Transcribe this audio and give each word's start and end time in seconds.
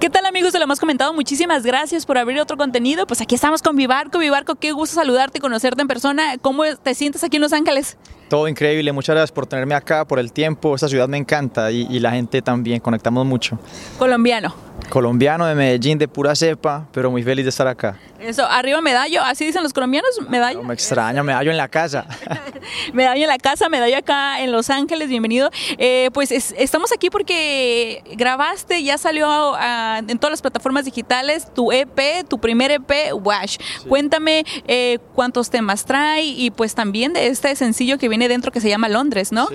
¿Qué 0.00 0.10
tal 0.10 0.26
amigos 0.26 0.52
de 0.52 0.60
lo 0.60 0.68
más 0.68 0.78
comentado? 0.78 1.12
Muchísimas 1.12 1.64
gracias 1.64 2.06
por 2.06 2.18
abrir 2.18 2.38
otro 2.38 2.56
contenido. 2.56 3.04
Pues 3.08 3.20
aquí 3.20 3.34
estamos 3.34 3.62
con 3.62 3.74
Vivarco. 3.74 4.20
Vivarco, 4.20 4.54
qué 4.54 4.70
gusto 4.70 4.94
saludarte 4.94 5.38
y 5.38 5.40
conocerte 5.40 5.82
en 5.82 5.88
persona. 5.88 6.38
¿Cómo 6.38 6.62
te 6.76 6.94
sientes 6.94 7.24
aquí 7.24 7.38
en 7.38 7.42
Los 7.42 7.52
Ángeles? 7.52 7.96
Todo 8.28 8.46
increíble, 8.46 8.92
muchas 8.92 9.14
gracias 9.14 9.32
por 9.32 9.46
tenerme 9.46 9.74
acá, 9.74 10.04
por 10.04 10.18
el 10.18 10.32
tiempo. 10.32 10.74
Esta 10.74 10.88
ciudad 10.88 11.08
me 11.08 11.16
encanta 11.16 11.70
y, 11.70 11.86
y 11.88 11.98
la 11.98 12.10
gente 12.10 12.42
también, 12.42 12.80
conectamos 12.80 13.24
mucho. 13.24 13.58
Colombiano. 13.98 14.54
Colombiano 14.90 15.46
de 15.46 15.54
Medellín, 15.54 15.98
de 15.98 16.08
pura 16.08 16.34
cepa, 16.34 16.86
pero 16.92 17.10
muy 17.10 17.22
feliz 17.22 17.44
de 17.44 17.50
estar 17.50 17.66
acá. 17.66 17.98
Eso, 18.20 18.44
arriba 18.44 18.80
medallo, 18.80 19.22
así 19.22 19.44
dicen 19.44 19.62
los 19.62 19.72
colombianos, 19.72 20.10
medallo. 20.28 20.58
No 20.60 20.68
me 20.68 20.74
extraña, 20.74 21.22
medallo 21.22 21.52
en 21.52 21.56
la 21.56 21.68
casa. 21.68 22.04
medallo 22.92 23.22
en 23.22 23.28
la 23.28 23.38
casa, 23.38 23.68
medallo 23.68 23.96
acá 23.96 24.40
en 24.40 24.50
Los 24.50 24.70
Ángeles, 24.70 25.08
bienvenido. 25.08 25.50
Eh, 25.76 26.10
pues 26.12 26.32
es, 26.32 26.52
estamos 26.58 26.90
aquí 26.90 27.10
porque 27.10 28.02
grabaste, 28.16 28.82
ya 28.82 28.98
salió 28.98 29.52
uh, 29.52 29.98
en 29.98 30.18
todas 30.18 30.32
las 30.32 30.42
plataformas 30.42 30.84
digitales 30.84 31.52
tu 31.54 31.70
EP, 31.70 32.26
tu 32.28 32.40
primer 32.40 32.72
EP, 32.72 32.90
Wash. 33.12 33.58
Sí. 33.58 33.88
Cuéntame 33.88 34.44
eh, 34.66 34.98
cuántos 35.14 35.50
temas 35.50 35.84
trae 35.84 36.24
y 36.24 36.50
pues 36.50 36.74
también 36.74 37.12
de 37.12 37.28
este 37.28 37.54
sencillo 37.54 37.98
que 37.98 38.08
viene 38.08 38.17
dentro 38.26 38.50
que 38.50 38.60
se 38.60 38.68
llama 38.68 38.88
Londres, 38.88 39.30
¿no? 39.30 39.48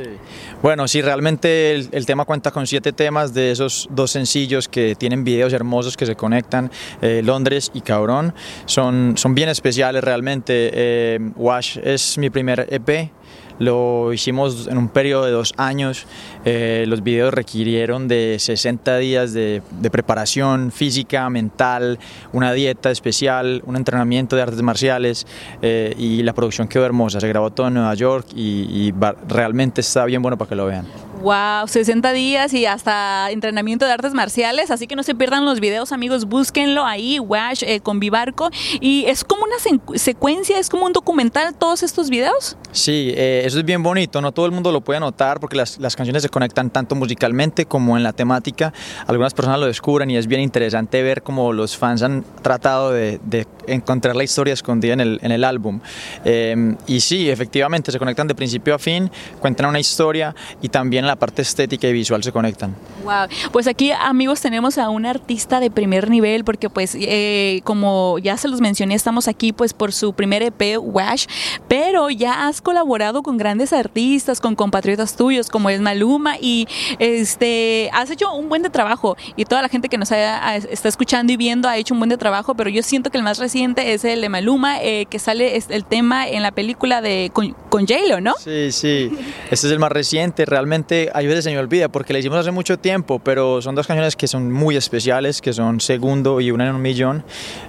Bueno, 0.61 0.87
sí, 0.87 1.01
realmente 1.01 1.73
el, 1.73 1.89
el, 1.91 2.05
tema 2.05 2.23
cuenta 2.23 2.51
con 2.51 2.65
siete 2.67 2.93
temas 2.93 3.33
de 3.33 3.51
esos 3.51 3.89
dos 3.91 4.11
sencillos 4.11 4.69
que 4.69 4.95
tienen 4.95 5.23
videos 5.23 5.51
hermosos 5.51 5.97
que 5.97 6.05
se 6.05 6.15
conectan, 6.15 6.71
eh, 7.01 7.21
Londres 7.23 7.71
y 7.73 7.81
Cabrón 7.81 8.33
son, 8.65 9.15
son 9.17 9.35
bien 9.35 9.49
especiales 9.49 10.03
realmente. 10.03 10.69
Eh, 10.73 11.19
Wash 11.35 11.77
es 11.83 12.17
mi 12.17 12.29
primer 12.29 12.67
EP. 12.69 13.11
Lo 13.59 14.13
hicimos 14.13 14.67
en 14.67 14.77
un 14.77 14.89
periodo 14.89 15.25
de 15.25 15.31
dos 15.31 15.53
años. 15.57 16.05
Eh, 16.45 16.85
los 16.87 17.03
videos 17.03 17.33
requirieron 17.33 18.07
de 18.07 18.37
60 18.39 18.97
días 18.97 19.33
de, 19.33 19.61
preparación 19.91 20.71
física, 20.71 21.29
mental, 21.29 21.99
una 22.31 22.51
dieta 22.53 22.89
especial, 22.89 23.61
un 23.65 23.75
entrenamiento 23.75 24.35
de 24.35 24.41
artes 24.41 24.61
marciales 24.61 25.27
eh, 25.61 25.93
y 25.97 26.23
la 26.23 26.33
producción 26.33 26.67
quedó 26.67 26.85
hermosa. 26.85 27.19
Se 27.19 27.27
grabó 27.27 27.51
todo 27.51 27.67
en 27.67 27.75
Nueva 27.75 27.93
York 27.93 28.27
y 28.35 28.93
realmente 29.27 29.81
está 29.81 30.05
bien 30.05 30.21
bueno 30.21 30.37
para 30.37 30.49
que 30.49 30.55
lo 30.55 30.65
vean. 30.65 31.12
Wow, 31.23 31.69
60 31.69 32.11
días 32.11 32.53
y 32.53 32.65
hasta 32.65 33.31
entrenamiento 33.31 33.85
de 33.85 33.93
artes 33.93 34.13
marciales, 34.13 34.71
así 34.71 34.87
que 34.87 34.97
no 34.97 35.03
se 35.03 35.15
pierdan 35.15 35.45
los 35.45 35.61
videos, 35.61 35.93
amigos, 35.93 36.25
búsquenlo 36.25 36.83
ahí, 36.83 37.17
Wash 37.17 37.63
eh, 37.63 37.79
con 37.79 38.01
Vivarco. 38.01 38.49
Y 38.81 39.05
es 39.07 39.23
como 39.23 39.45
una 39.45 39.55
secuencia, 39.95 40.59
es 40.59 40.69
como 40.69 40.85
un 40.85 40.91
documental 40.91 41.55
todos 41.55 41.81
estos 41.81 42.09
videos. 42.09 42.57
Sí, 42.73 43.13
eh, 43.15 43.43
eso 43.45 43.59
es 43.59 43.63
bien 43.63 43.81
bonito, 43.83 44.19
no 44.19 44.33
todo 44.33 44.47
el 44.47 44.51
mundo 44.51 44.73
lo 44.73 44.81
puede 44.81 44.99
notar 44.99 45.39
porque 45.39 45.55
las, 45.55 45.77
las, 45.77 45.95
canciones 45.95 46.23
se 46.23 46.29
conectan 46.29 46.69
tanto 46.69 46.93
musicalmente 46.93 47.65
como 47.67 47.95
en 47.95 48.03
la 48.03 48.11
temática. 48.11 48.73
Algunas 49.07 49.33
personas 49.33 49.61
lo 49.61 49.67
descubren 49.67 50.11
y 50.11 50.17
es 50.17 50.27
bien 50.27 50.41
interesante 50.41 51.03
ver 51.03 51.23
cómo 51.23 51.53
los 51.53 51.77
fans 51.77 52.03
han 52.03 52.25
tratado 52.41 52.91
de, 52.91 53.21
de 53.23 53.47
encontrar 53.67 54.15
la 54.15 54.23
historia 54.23 54.53
escondida 54.53 54.93
en 54.93 54.99
el, 54.99 55.19
en 55.21 55.31
el 55.31 55.43
álbum. 55.43 55.79
Eh, 56.25 56.75
y 56.87 56.99
sí, 56.99 57.29
efectivamente, 57.29 57.91
se 57.91 57.99
conectan 57.99 58.27
de 58.27 58.35
principio 58.35 58.75
a 58.75 58.79
fin, 58.79 59.09
cuentan 59.39 59.67
una 59.67 59.79
historia 59.79 60.35
y 60.61 60.69
también 60.69 61.07
la 61.07 61.12
parte 61.15 61.41
estética 61.41 61.87
y 61.87 61.93
visual 61.93 62.23
se 62.23 62.31
conectan. 62.31 62.75
Wow, 63.03 63.27
pues 63.51 63.67
aquí 63.67 63.91
amigos 63.91 64.41
tenemos 64.41 64.77
a 64.77 64.89
un 64.89 65.05
artista 65.05 65.59
de 65.59 65.69
primer 65.69 66.09
nivel 66.09 66.43
porque 66.43 66.69
pues 66.69 66.95
eh, 66.99 67.61
como 67.63 68.19
ya 68.19 68.37
se 68.37 68.47
los 68.47 68.61
mencioné 68.61 68.95
estamos 68.95 69.27
aquí 69.27 69.51
pues 69.51 69.73
por 69.73 69.91
su 69.91 70.13
primer 70.13 70.43
EP 70.43 70.77
Wash, 70.79 71.25
pero 71.67 72.09
ya 72.09 72.47
has 72.47 72.61
colaborado 72.61 73.23
con 73.23 73.37
grandes 73.37 73.73
artistas, 73.73 74.39
con 74.39 74.55
compatriotas 74.55 75.15
tuyos 75.15 75.49
como 75.49 75.69
es 75.69 75.81
Maluma 75.81 76.37
y 76.39 76.67
este 76.99 77.89
has 77.93 78.09
hecho 78.09 78.33
un 78.33 78.49
buen 78.49 78.63
de 78.63 78.69
trabajo 78.69 79.17
y 79.35 79.45
toda 79.45 79.61
la 79.61 79.69
gente 79.69 79.89
que 79.89 79.97
nos 79.97 80.11
haya, 80.11 80.55
está 80.55 80.89
escuchando 80.89 81.33
y 81.33 81.37
viendo 81.37 81.67
ha 81.67 81.77
hecho 81.77 81.93
un 81.93 81.99
buen 81.99 82.09
de 82.09 82.17
trabajo, 82.17 82.55
pero 82.55 82.69
yo 82.69 82.83
siento 82.83 83.09
que 83.09 83.17
el 83.17 83.23
más 83.23 83.37
reciente 83.39 83.93
es 83.93 84.05
el 84.05 84.21
de 84.21 84.29
Maluma 84.29 84.81
eh, 84.81 85.05
que 85.09 85.19
sale 85.19 85.57
el 85.69 85.85
tema 85.85 86.27
en 86.27 86.41
la 86.43 86.51
película 86.51 87.01
de 87.01 87.31
con, 87.33 87.51
con 87.69 87.87
J-Lo, 87.87 88.21
¿no? 88.21 88.35
Sí, 88.39 88.71
sí, 88.71 89.11
este 89.49 89.67
es 89.67 89.73
el 89.73 89.79
más 89.79 89.91
reciente, 89.91 90.45
realmente 90.45 91.02
hay 91.13 91.27
veces 91.27 91.43
se 91.43 91.51
me 91.51 91.59
olvida 91.59 91.89
porque 91.89 92.13
la 92.13 92.19
hicimos 92.19 92.37
hace 92.37 92.51
mucho 92.51 92.77
tiempo, 92.77 93.19
pero 93.19 93.61
son 93.61 93.75
dos 93.75 93.87
canciones 93.87 94.15
que 94.15 94.27
son 94.27 94.51
muy 94.51 94.75
especiales, 94.75 95.41
que 95.41 95.53
son 95.53 95.79
Segundo 95.79 96.39
y 96.41 96.51
Una 96.51 96.67
en 96.67 96.75
un 96.75 96.81
Millón. 96.81 97.23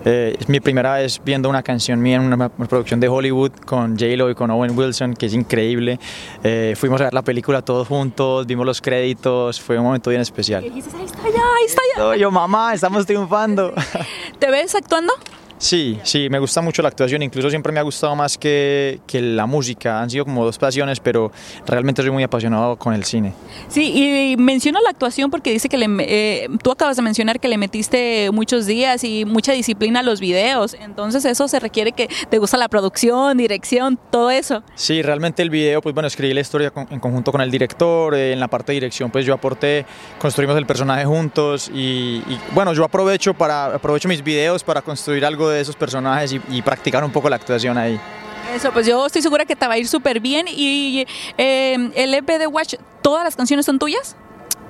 Eh, 0.04 0.36
es 0.38 0.48
mi 0.48 0.60
primera 0.60 0.94
vez 0.94 1.20
viendo 1.24 1.48
una 1.48 1.62
canción 1.62 2.00
mía 2.00 2.16
en 2.16 2.22
una 2.22 2.48
producción 2.48 3.00
de 3.00 3.08
Hollywood 3.08 3.52
con 3.64 3.98
J-Lo 3.98 4.30
y 4.30 4.34
con 4.34 4.50
Owen 4.50 4.76
Wilson, 4.76 5.14
que 5.14 5.26
es 5.26 5.34
increíble. 5.34 5.98
Eh, 6.42 6.74
fuimos 6.76 7.00
a 7.00 7.04
ver 7.04 7.14
la 7.14 7.22
película 7.22 7.62
todos 7.62 7.88
juntos, 7.88 8.46
vimos 8.46 8.66
los 8.66 8.80
créditos, 8.80 9.60
fue 9.60 9.78
un 9.78 9.84
momento 9.84 10.10
bien 10.10 10.22
especial. 10.22 10.64
Y 10.64 10.70
dices, 10.70 10.94
ahí 10.94 11.04
está 11.04 11.22
ya, 11.22 11.42
ahí 11.58 11.66
está 11.66 11.82
ya. 11.96 12.16
Yo, 12.16 12.30
mamá, 12.30 12.74
estamos 12.74 13.06
triunfando. 13.06 13.72
¿Te 14.38 14.50
ves 14.50 14.74
actuando? 14.74 15.12
Sí, 15.64 15.98
sí, 16.02 16.28
me 16.28 16.38
gusta 16.40 16.60
mucho 16.60 16.82
la 16.82 16.88
actuación, 16.88 17.22
incluso 17.22 17.48
siempre 17.48 17.72
me 17.72 17.80
ha 17.80 17.82
gustado 17.82 18.14
más 18.14 18.36
que, 18.36 19.00
que, 19.06 19.22
la 19.22 19.46
música, 19.46 20.02
han 20.02 20.10
sido 20.10 20.26
como 20.26 20.44
dos 20.44 20.58
pasiones, 20.58 21.00
pero 21.00 21.32
realmente 21.66 22.02
soy 22.02 22.10
muy 22.10 22.22
apasionado 22.22 22.76
con 22.76 22.92
el 22.92 23.04
cine. 23.04 23.32
Sí, 23.68 23.92
y 23.94 24.36
menciono 24.36 24.78
la 24.82 24.90
actuación 24.90 25.30
porque 25.30 25.52
dice 25.52 25.70
que 25.70 25.78
le, 25.78 25.86
eh, 26.00 26.48
tú 26.62 26.70
acabas 26.70 26.96
de 26.96 27.02
mencionar 27.02 27.40
que 27.40 27.48
le 27.48 27.56
metiste 27.56 28.30
muchos 28.30 28.66
días 28.66 29.04
y 29.04 29.24
mucha 29.24 29.52
disciplina 29.52 30.00
a 30.00 30.02
los 30.02 30.20
videos, 30.20 30.74
entonces 30.74 31.24
eso 31.24 31.48
se 31.48 31.58
requiere 31.60 31.92
que 31.92 32.10
te 32.28 32.38
gusta 32.38 32.58
la 32.58 32.68
producción, 32.68 33.38
dirección, 33.38 33.98
todo 34.10 34.30
eso. 34.30 34.62
Sí, 34.74 35.00
realmente 35.00 35.40
el 35.40 35.48
video, 35.48 35.80
pues 35.80 35.94
bueno, 35.94 36.08
escribí 36.08 36.34
la 36.34 36.42
historia 36.42 36.72
con, 36.72 36.86
en 36.90 37.00
conjunto 37.00 37.32
con 37.32 37.40
el 37.40 37.50
director, 37.50 38.14
eh, 38.14 38.34
en 38.34 38.40
la 38.40 38.48
parte 38.48 38.72
de 38.72 38.74
dirección 38.74 39.10
pues 39.10 39.24
yo 39.24 39.32
aporté, 39.32 39.86
construimos 40.18 40.58
el 40.58 40.66
personaje 40.66 41.06
juntos 41.06 41.70
y, 41.72 42.22
y 42.28 42.38
bueno, 42.52 42.74
yo 42.74 42.84
aprovecho, 42.84 43.32
para, 43.32 43.76
aprovecho 43.76 44.08
mis 44.08 44.22
videos 44.22 44.62
para 44.62 44.82
construir 44.82 45.24
algo 45.24 45.48
de 45.48 45.53
esos 45.60 45.76
personajes 45.76 46.32
y, 46.32 46.40
y, 46.50 46.62
practicar 46.62 47.04
un 47.04 47.10
poco 47.10 47.28
la 47.28 47.36
actuación 47.36 47.78
ahí. 47.78 47.98
Eso, 48.54 48.70
pues 48.72 48.86
yo 48.86 49.06
estoy 49.06 49.22
segura 49.22 49.44
que 49.44 49.56
te 49.56 49.66
va 49.66 49.74
a 49.74 49.78
ir 49.78 49.88
súper 49.88 50.20
bien. 50.20 50.46
¿Y 50.48 51.06
eh, 51.38 51.90
el 51.94 52.14
EP 52.14 52.26
de 52.26 52.46
Watch, 52.46 52.74
todas 53.02 53.24
las 53.24 53.36
canciones 53.36 53.66
son 53.66 53.78
tuyas? 53.78 54.16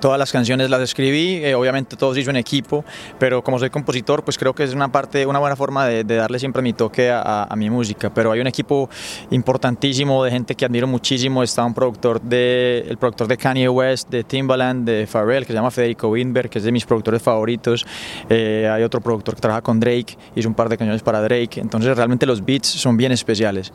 Todas 0.05 0.19
las 0.19 0.33
canciones 0.33 0.69
las 0.69 0.83
escribí, 0.83 1.37
eh, 1.37 1.55
obviamente 1.55 1.97
todos 1.97 2.19
hizo 2.19 2.29
en 2.29 2.37
equipo, 2.37 2.85
pero 3.19 3.43
como 3.43 3.59
soy 3.59 3.71
compositor, 3.71 4.23
pues 4.23 4.37
creo 4.37 4.55
que 4.55 4.63
es 4.63 4.75
una 4.75 4.93
parte, 4.93 5.25
una 5.25 5.39
buena 5.39 5.57
forma 5.57 5.87
de, 5.87 6.05
de 6.05 6.17
darle 6.17 6.39
siempre 6.39 6.61
mi 6.61 6.75
toque 6.75 7.11
a, 7.11 7.45
a, 7.45 7.57
mi 7.57 7.71
música. 7.71 8.13
Pero 8.13 8.31
hay 8.31 8.41
un 8.41 8.47
equipo 8.47 8.91
importantísimo 9.31 10.23
de 10.23 10.31
gente 10.31 10.57
que 10.57 10.67
admiro 10.67 10.87
muchísimo. 10.87 11.43
Está 11.43 11.65
un 11.65 11.73
productor 11.73 12.21
de, 12.21 12.85
el 12.87 12.99
productor 12.99 13.29
de 13.29 13.39
Kanye 13.39 13.67
West, 13.67 14.11
de 14.11 14.25
Timbaland, 14.25 14.87
de 14.87 15.07
Pharrell, 15.07 15.47
que 15.47 15.55
se 15.55 15.55
llama 15.55 15.71
Federico 15.71 16.09
Winberg, 16.09 16.51
que 16.51 16.59
es 16.59 16.65
de 16.65 16.73
mis 16.73 16.85
productores 16.85 17.23
favoritos. 17.23 17.87
Eh, 18.29 18.71
hay 18.71 18.83
otro 18.83 19.01
productor 19.01 19.37
que 19.37 19.41
trabaja 19.41 19.63
con 19.63 19.81
Drake, 19.81 20.19
hizo 20.37 20.47
un 20.47 20.55
par 20.55 20.69
de 20.69 20.77
canciones 20.77 21.03
para 21.03 21.23
Drake. 21.23 21.63
Entonces 21.63 21.97
realmente 21.97 22.27
los 22.27 22.45
beats 22.45 22.69
son 22.69 22.99
bien 22.99 23.11
especiales. 23.11 23.73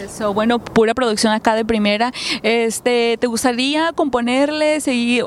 Eso, 0.00 0.32
bueno, 0.32 0.60
pura 0.60 0.94
producción 0.94 1.32
acá 1.32 1.56
de 1.56 1.64
primera. 1.64 2.12
Este, 2.44 3.16
¿Te 3.18 3.26
gustaría 3.26 3.92
componerles 3.94 4.86
y 4.86 5.20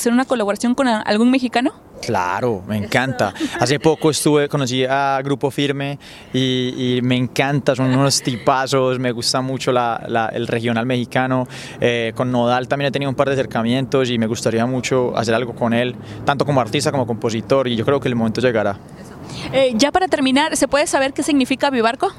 hacer 0.00 0.12
una 0.12 0.24
colaboración 0.24 0.74
con 0.74 0.88
algún 0.88 1.30
mexicano? 1.30 1.72
Claro, 2.00 2.62
me 2.66 2.78
encanta. 2.78 3.34
Hace 3.58 3.78
poco 3.78 4.10
estuve, 4.10 4.48
conocí 4.48 4.84
a 4.84 5.20
Grupo 5.22 5.50
Firme 5.50 5.98
y, 6.32 6.96
y 6.96 7.02
me 7.02 7.16
encanta, 7.16 7.76
son 7.76 7.94
unos 7.94 8.22
tipazos, 8.22 8.98
me 8.98 9.12
gusta 9.12 9.42
mucho 9.42 9.70
la, 9.70 10.02
la, 10.08 10.26
el 10.28 10.46
regional 10.46 10.86
mexicano. 10.86 11.46
Eh, 11.78 12.12
con 12.14 12.32
Nodal 12.32 12.68
también 12.68 12.88
he 12.88 12.90
tenido 12.90 13.10
un 13.10 13.14
par 13.14 13.28
de 13.28 13.34
acercamientos 13.34 14.08
y 14.08 14.18
me 14.18 14.26
gustaría 14.26 14.64
mucho 14.64 15.14
hacer 15.16 15.34
algo 15.34 15.54
con 15.54 15.74
él, 15.74 15.94
tanto 16.24 16.46
como 16.46 16.62
artista 16.62 16.90
como 16.90 17.06
compositor, 17.06 17.68
y 17.68 17.76
yo 17.76 17.84
creo 17.84 18.00
que 18.00 18.08
el 18.08 18.16
momento 18.16 18.40
llegará. 18.40 18.78
Eh, 19.52 19.72
ya 19.76 19.92
para 19.92 20.08
terminar, 20.08 20.56
¿se 20.56 20.68
puede 20.68 20.86
saber 20.86 21.12
qué 21.12 21.22
significa 21.22 21.68
Vivarco? 21.70 22.12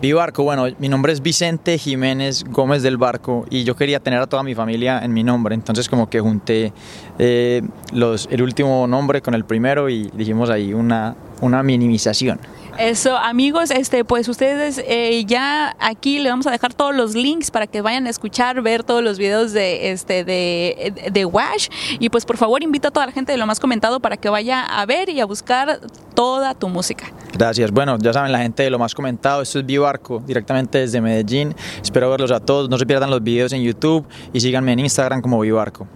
Vivarco, 0.00 0.44
bueno, 0.44 0.66
mi 0.78 0.88
nombre 0.88 1.12
es 1.12 1.20
Vicente 1.20 1.76
Jiménez 1.76 2.44
Gómez 2.44 2.84
del 2.84 2.98
Barco 2.98 3.46
y 3.50 3.64
yo 3.64 3.74
quería 3.74 3.98
tener 3.98 4.20
a 4.20 4.28
toda 4.28 4.44
mi 4.44 4.54
familia 4.54 5.00
en 5.02 5.12
mi 5.12 5.24
nombre, 5.24 5.56
entonces 5.56 5.88
como 5.88 6.08
que 6.08 6.20
junté 6.20 6.72
eh, 7.18 7.62
los, 7.92 8.28
el 8.30 8.42
último 8.42 8.86
nombre 8.86 9.22
con 9.22 9.34
el 9.34 9.44
primero 9.44 9.88
y 9.88 10.08
dijimos 10.14 10.50
ahí 10.50 10.72
una, 10.72 11.16
una 11.40 11.64
minimización. 11.64 12.38
Eso, 12.78 13.16
amigos, 13.16 13.72
este, 13.72 14.04
pues 14.04 14.28
ustedes 14.28 14.80
eh, 14.86 15.24
ya 15.26 15.74
aquí 15.80 16.20
le 16.20 16.30
vamos 16.30 16.46
a 16.46 16.52
dejar 16.52 16.74
todos 16.74 16.94
los 16.94 17.16
links 17.16 17.50
para 17.50 17.66
que 17.66 17.80
vayan 17.80 18.06
a 18.06 18.10
escuchar, 18.10 18.62
ver 18.62 18.84
todos 18.84 19.02
los 19.02 19.18
videos 19.18 19.52
de 19.52 19.90
este 19.90 20.22
de, 20.22 21.10
de 21.10 21.24
Wash 21.24 21.70
y 21.98 22.08
pues 22.08 22.24
por 22.24 22.36
favor 22.36 22.62
invita 22.62 22.88
a 22.88 22.90
toda 22.92 23.06
la 23.06 23.12
gente 23.12 23.32
de 23.32 23.38
lo 23.38 23.46
más 23.46 23.58
comentado 23.58 23.98
para 23.98 24.16
que 24.16 24.28
vaya 24.28 24.64
a 24.64 24.86
ver 24.86 25.08
y 25.08 25.18
a 25.18 25.26
buscar 25.26 25.80
toda 26.18 26.52
tu 26.52 26.68
música. 26.68 27.12
Gracias. 27.32 27.70
Bueno, 27.70 27.96
ya 27.96 28.12
saben 28.12 28.32
la 28.32 28.40
gente 28.40 28.64
de 28.64 28.70
lo 28.70 28.78
más 28.80 28.92
comentado, 28.92 29.40
esto 29.40 29.60
es 29.60 29.66
Vivarco 29.66 30.20
directamente 30.26 30.78
desde 30.78 31.00
Medellín. 31.00 31.54
Espero 31.80 32.10
verlos 32.10 32.32
a 32.32 32.40
todos, 32.40 32.68
no 32.68 32.76
se 32.76 32.86
pierdan 32.86 33.08
los 33.08 33.22
videos 33.22 33.52
en 33.52 33.62
YouTube 33.62 34.04
y 34.32 34.40
síganme 34.40 34.72
en 34.72 34.80
Instagram 34.80 35.22
como 35.22 35.38
Vivarco. 35.38 35.86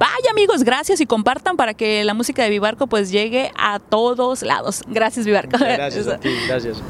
Vaya 0.00 0.32
amigos, 0.32 0.64
gracias 0.64 1.00
y 1.00 1.06
compartan 1.06 1.56
para 1.56 1.74
que 1.74 2.02
la 2.02 2.12
música 2.12 2.42
de 2.42 2.50
Vivarco 2.50 2.88
pues 2.88 3.12
llegue 3.12 3.52
a 3.56 3.78
todos 3.78 4.42
lados. 4.42 4.82
Gracias 4.88 5.26
Vivarco. 5.26 5.56
Gracias 5.58 6.08
a 6.08 6.18
ti, 6.18 6.30
gracias. 6.48 6.82